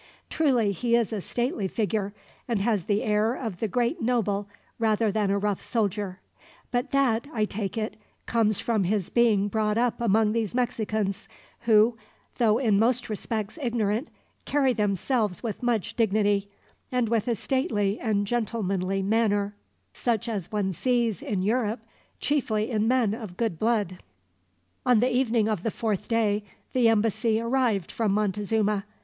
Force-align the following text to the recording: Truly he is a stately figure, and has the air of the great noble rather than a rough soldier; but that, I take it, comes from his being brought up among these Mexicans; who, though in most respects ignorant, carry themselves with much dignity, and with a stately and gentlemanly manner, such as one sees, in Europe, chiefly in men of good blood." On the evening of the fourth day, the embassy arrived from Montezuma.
Truly 0.31 0.71
he 0.71 0.95
is 0.95 1.13
a 1.13 1.21
stately 1.21 1.67
figure, 1.67 2.11
and 2.47 2.59
has 2.59 2.85
the 2.85 3.03
air 3.03 3.35
of 3.35 3.59
the 3.59 3.67
great 3.67 4.01
noble 4.01 4.47
rather 4.79 5.11
than 5.11 5.29
a 5.29 5.37
rough 5.37 5.61
soldier; 5.61 6.19
but 6.71 6.89
that, 6.89 7.27
I 7.31 7.45
take 7.45 7.77
it, 7.77 7.97
comes 8.25 8.57
from 8.59 8.85
his 8.85 9.11
being 9.11 9.47
brought 9.47 9.77
up 9.77 10.01
among 10.01 10.31
these 10.31 10.55
Mexicans; 10.55 11.27
who, 11.67 11.99
though 12.39 12.57
in 12.57 12.79
most 12.79 13.09
respects 13.11 13.59
ignorant, 13.61 14.07
carry 14.45 14.73
themselves 14.73 15.43
with 15.43 15.61
much 15.61 15.93
dignity, 15.95 16.49
and 16.91 17.07
with 17.07 17.27
a 17.27 17.35
stately 17.35 17.99
and 17.99 18.25
gentlemanly 18.25 19.03
manner, 19.03 19.53
such 19.93 20.27
as 20.27 20.51
one 20.51 20.73
sees, 20.73 21.21
in 21.21 21.43
Europe, 21.43 21.81
chiefly 22.19 22.71
in 22.71 22.87
men 22.87 23.13
of 23.13 23.37
good 23.37 23.59
blood." 23.59 23.99
On 24.83 24.99
the 24.99 25.15
evening 25.15 25.47
of 25.47 25.61
the 25.61 25.69
fourth 25.69 26.07
day, 26.07 26.43
the 26.73 26.89
embassy 26.89 27.39
arrived 27.39 27.91
from 27.91 28.11
Montezuma. 28.13 28.85